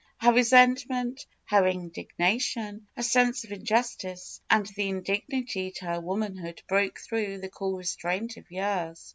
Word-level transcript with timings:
Her 0.17 0.33
resentment, 0.33 1.27
her 1.45 1.61
indig 1.61 2.07
nation, 2.17 2.87
her 2.95 3.03
sense 3.03 3.43
of 3.43 3.51
injustice 3.51 4.41
and 4.49 4.65
the 4.65 4.89
indignity 4.89 5.69
to 5.75 5.85
her 5.85 6.01
womanhood 6.01 6.63
broke 6.67 6.97
through 6.97 7.37
the 7.37 7.49
cool 7.49 7.77
restraint 7.77 8.35
of 8.35 8.49
years. 8.49 9.09